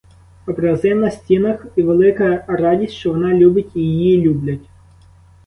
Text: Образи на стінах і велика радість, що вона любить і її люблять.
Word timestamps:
Образи 0.47 0.93
на 0.95 1.11
стінах 1.11 1.65
і 1.75 1.83
велика 1.83 2.45
радість, 2.47 2.93
що 2.93 3.11
вона 3.11 3.33
любить 3.33 3.71
і 3.75 3.79
її 3.79 4.21
люблять. 4.21 4.67